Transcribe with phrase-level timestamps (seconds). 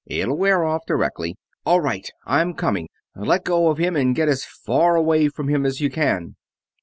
[0.07, 1.37] It'll wear off directly....
[1.63, 2.87] All right, I'm coming!
[3.15, 6.37] Let go of him and get as far away from him as you can!"